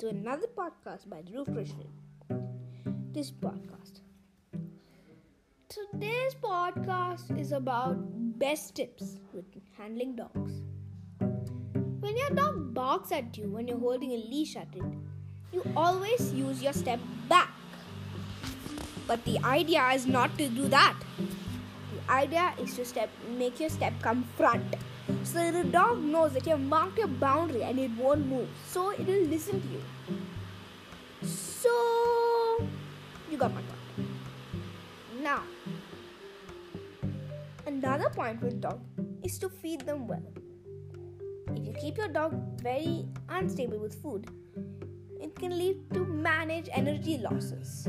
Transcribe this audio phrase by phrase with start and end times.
[0.00, 1.88] to another podcast by Dhruv Krishnan.
[3.12, 3.98] This podcast.
[5.68, 7.98] Today's podcast is about
[8.38, 9.44] best tips with
[9.76, 10.54] handling dogs.
[11.18, 14.96] When your dog barks at you when you're holding a leash at it,
[15.52, 17.52] you always use your step back.
[19.06, 20.96] But the idea is not to do that.
[21.18, 24.76] The idea is to step make your step come front
[25.24, 28.48] so the dog knows that you have marked your boundary and it won't move.
[28.66, 29.82] So it will listen to you.
[31.22, 31.70] So
[33.30, 34.08] you got my point.
[35.22, 35.42] Now
[37.66, 38.80] another point with dog
[39.22, 40.22] is to feed them well.
[41.54, 44.26] If you keep your dog very unstable with food,
[45.20, 47.88] it can lead to manage energy losses.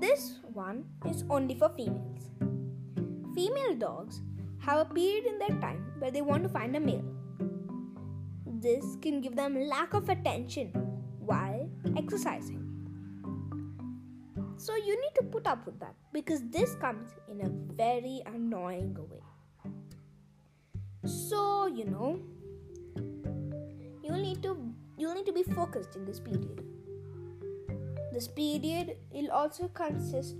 [0.00, 2.30] This one is only for females.
[3.34, 4.20] Female dogs
[4.66, 7.04] have a period in their time where they want to find a male.
[8.46, 10.72] This can give them lack of attention
[11.20, 12.62] while exercising.
[14.56, 18.96] So you need to put up with that because this comes in a very annoying
[19.08, 19.22] way.
[21.04, 22.20] So, you know,
[24.02, 24.56] you'll need to
[24.98, 26.64] you'll need to be focused in this period.
[28.12, 30.36] This period will also consist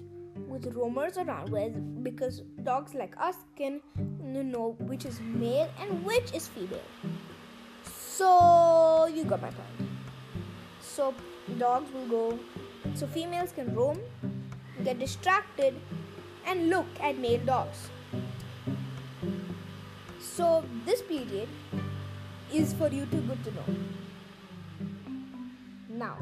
[0.49, 3.81] with roamers around with because dogs like us can
[4.23, 6.81] know which is male and which is female.
[7.85, 9.91] So you got my point.
[10.81, 11.15] So
[11.59, 12.39] dogs will go
[12.95, 14.01] so females can roam,
[14.85, 15.75] get distracted,
[16.47, 17.91] and look at male dogs.
[20.21, 21.49] So this period
[22.53, 23.65] is for you to good to know.
[25.89, 26.19] Now,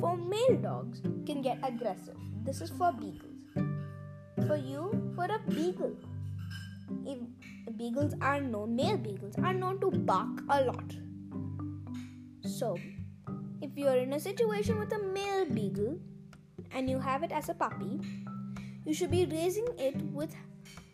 [0.00, 2.16] for male dogs can get aggressive.
[2.44, 3.42] This is for beagles.
[4.46, 5.96] For you, for a beagle.
[7.04, 7.18] If
[7.76, 10.94] beagles are known, male beagles are known to bark a lot.
[12.42, 12.76] So,
[13.60, 15.98] if you are in a situation with a male beagle
[16.70, 18.00] and you have it as a puppy,
[18.84, 20.34] you should be raising it with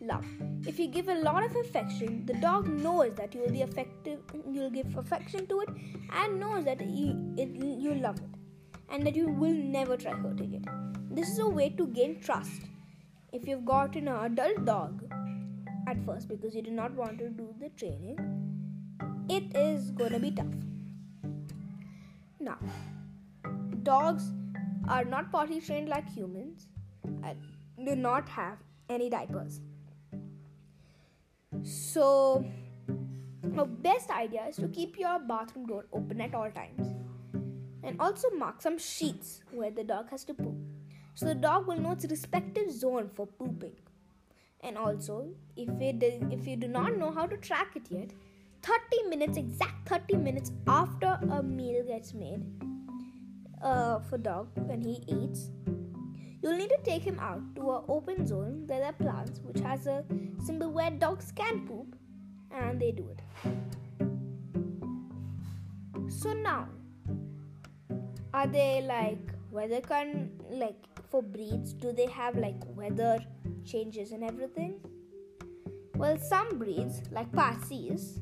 [0.01, 0.25] love.
[0.67, 4.19] If you give a lot of affection, the dog knows that you will be effective.
[4.49, 5.69] You'll give affection to it
[6.11, 8.44] and knows that it, you love it
[8.89, 10.65] and that you will never try hurting it.
[11.11, 12.61] This is a way to gain trust.
[13.31, 15.03] If you've got an adult dog
[15.87, 18.17] at first because you do not want to do the training,
[19.29, 20.53] it is gonna be tough.
[22.39, 22.57] Now,
[23.83, 24.31] dogs
[24.87, 26.67] are not potty trained like humans
[27.23, 27.37] and
[27.85, 28.57] do not have
[28.89, 29.61] any diapers.
[31.63, 32.45] So,
[33.41, 36.93] the best idea is to keep your bathroom door open at all times
[37.85, 40.55] and also mark some sheets where the dog has to poop
[41.15, 43.71] so the dog will know its respective zone for pooping.
[44.59, 48.11] And also if it if you do not know how to track it yet
[48.63, 52.41] 30 minutes exact 30 minutes after a meal gets made
[53.61, 55.51] uh, for dog when he eats
[56.41, 59.59] you'll need to take him out to an open zone where there are plants which
[59.59, 60.03] has a
[60.43, 61.95] symbol where dogs can poop
[62.51, 63.21] and they do it.
[66.09, 66.67] So now
[68.35, 70.29] are they like weather con
[70.61, 73.17] like for breeds do they have like weather
[73.63, 74.73] changes and everything?
[75.95, 78.19] Well some breeds like parsis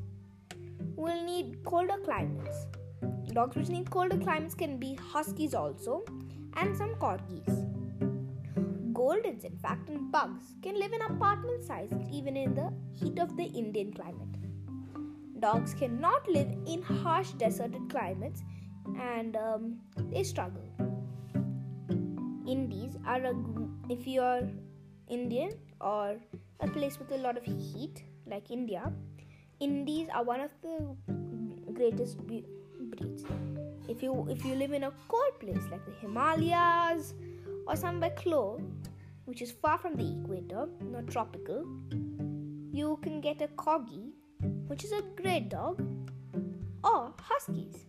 [0.94, 2.66] will need colder climates.
[3.32, 6.04] Dogs which need colder climates can be huskies also
[6.56, 7.56] and some corgis.
[8.92, 13.36] Goldens in fact and pugs can live in apartment sizes even in the heat of
[13.36, 14.28] the indian climate.
[15.40, 18.44] Dogs cannot live in harsh deserted climates
[19.00, 19.78] and um,
[20.10, 20.64] they struggle.
[22.46, 23.34] Indies are a
[23.88, 24.42] if you are
[25.08, 26.16] Indian or
[26.60, 28.92] a place with a lot of heat like India,
[29.60, 30.96] Indies are one of the
[31.72, 33.24] greatest breeds.
[33.88, 37.14] If you if you live in a cold place like the Himalayas
[37.66, 38.60] or somewhere close,
[39.24, 41.64] which is far from the equator, not tropical,
[42.72, 44.10] you can get a corgi,
[44.66, 45.82] which is a great dog,
[46.82, 47.86] or huskies.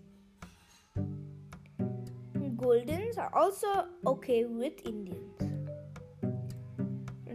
[2.66, 5.40] Goldens are also okay with Indians.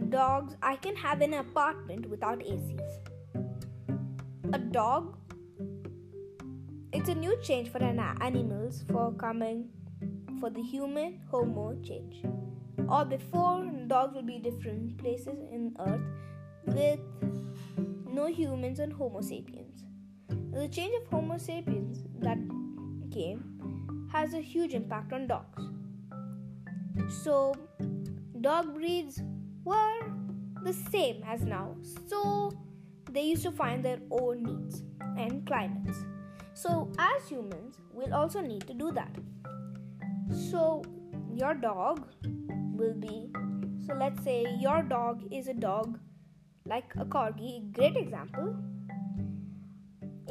[0.09, 2.91] Dogs, I can have an apartment without ACs.
[4.51, 5.15] A dog,
[6.91, 9.69] it's a new change for an animals for coming
[10.41, 12.25] for the human homo change.
[12.89, 16.01] Or before, dogs will be different places in earth
[16.65, 16.99] with
[18.05, 19.85] no humans and homo sapiens.
[20.51, 22.37] The change of homo sapiens that
[23.13, 23.60] came
[24.11, 25.63] has a huge impact on dogs.
[27.23, 27.53] So,
[28.39, 29.21] dog breeds
[29.63, 29.99] were
[30.63, 31.75] the same as now,
[32.07, 32.51] so
[33.11, 34.83] they used to find their own needs
[35.17, 35.97] and climates.
[36.53, 39.15] So, as humans, we'll also need to do that.
[40.51, 40.83] So,
[41.33, 42.07] your dog
[42.75, 43.31] will be
[43.85, 45.99] so let's say your dog is a dog
[46.65, 48.55] like a corgi, great example.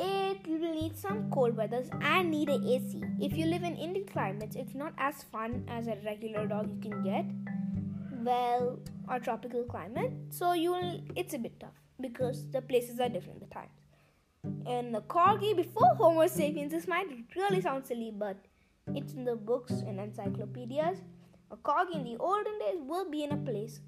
[0.03, 3.03] It will need some cold weathers and need a AC.
[3.21, 6.81] If you live in Indian climates, it's not as fun as a regular dog you
[6.81, 7.27] can get.
[8.25, 13.41] Well, or tropical climate, so you'll it's a bit tough because the places are different,
[13.41, 13.81] the times.
[14.67, 18.37] And the corgi before Homo sapiens, this might really sound silly, but
[18.95, 20.99] it's in the books and encyclopedias.
[21.51, 23.81] A corgi in the olden days will be in a place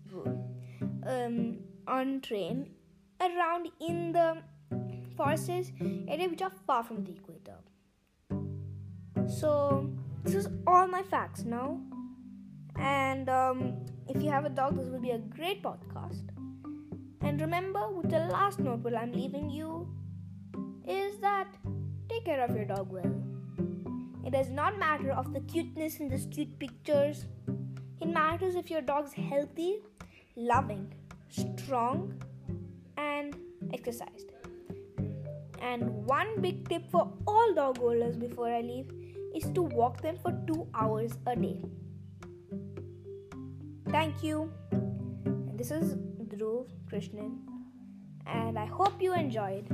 [1.06, 2.70] um, on train
[3.20, 4.42] around in the
[5.16, 5.72] forests
[6.08, 7.58] area which are far from the equator.
[9.28, 9.90] So
[10.24, 11.80] this is all my facts now,
[12.76, 13.76] and um,
[14.08, 16.28] if you have a dog, this will be a great podcast.
[17.20, 19.88] And remember, with the last note while I'm leaving you
[20.86, 21.46] is that
[22.08, 23.22] take care of your dog well.
[24.26, 27.26] It does not matter of the cuteness in the cute pictures.
[28.00, 29.78] It matters if your dog's healthy,
[30.36, 30.92] loving,
[31.28, 32.20] strong,
[32.96, 33.36] and
[33.72, 34.31] exercised.
[35.62, 38.90] And one big tip for all dog owners before I leave
[39.34, 41.62] is to walk them for two hours a day.
[43.90, 44.52] Thank you.
[45.54, 45.94] This is
[46.34, 47.38] Dhruv Krishnan,
[48.26, 49.68] and I hope you enjoyed.